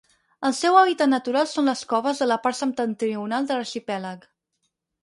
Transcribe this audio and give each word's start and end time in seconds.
El 0.47 0.53
seu 0.59 0.77
hàbitat 0.79 1.11
natural 1.11 1.49
són 1.51 1.69
les 1.71 1.83
coves 1.93 2.25
de 2.25 2.29
la 2.33 2.41
part 2.47 2.61
septentrional 2.63 3.53
de 3.53 3.61
l'arxipèlag. 3.61 4.29